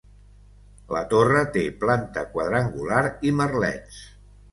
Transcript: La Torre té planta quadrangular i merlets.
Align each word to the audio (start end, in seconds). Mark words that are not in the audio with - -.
La 0.95 1.01
Torre 1.11 1.43
té 1.57 1.65
planta 1.83 2.23
quadrangular 2.37 3.03
i 3.29 3.35
merlets. 3.41 4.01